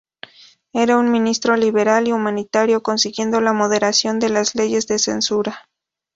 Era 0.73 0.97
un 0.97 1.11
ministro 1.11 1.55
liberal 1.55 2.07
y 2.07 2.11
humanitario, 2.11 2.81
consiguiendo 2.81 3.39
la 3.39 3.53
moderación 3.53 4.17
de 4.17 4.29
las 4.29 4.55
leyes 4.55 4.87
de 4.87 4.97
censura. 4.97 5.69